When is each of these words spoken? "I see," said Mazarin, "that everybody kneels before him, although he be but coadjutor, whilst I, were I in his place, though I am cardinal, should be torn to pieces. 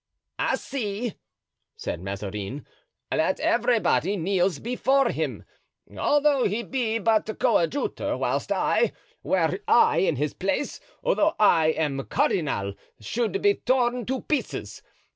"I 0.39 0.55
see," 0.55 1.13
said 1.75 2.01
Mazarin, 2.01 2.65
"that 3.11 3.39
everybody 3.39 4.17
kneels 4.17 4.57
before 4.57 5.09
him, 5.09 5.43
although 5.95 6.47
he 6.47 6.63
be 6.63 6.97
but 6.97 7.37
coadjutor, 7.37 8.17
whilst 8.17 8.51
I, 8.51 8.93
were 9.21 9.59
I 9.67 9.97
in 9.99 10.15
his 10.15 10.33
place, 10.33 10.79
though 11.03 11.35
I 11.39 11.67
am 11.67 12.03
cardinal, 12.05 12.73
should 12.99 13.43
be 13.43 13.53
torn 13.53 14.07
to 14.07 14.21
pieces. 14.21 14.81